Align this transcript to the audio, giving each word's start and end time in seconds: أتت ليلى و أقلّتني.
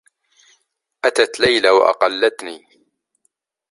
أتت 1.05 1.39
ليلى 1.39 1.69
و 1.69 1.81
أقلّتني. 1.81 2.67